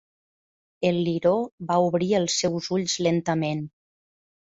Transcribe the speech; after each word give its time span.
El 0.87 0.95
liró 1.07 1.33
va 1.71 1.77
obrir 1.89 2.07
els 2.21 2.37
seus 2.45 2.71
ulls 2.79 2.97
lentament. 3.09 3.63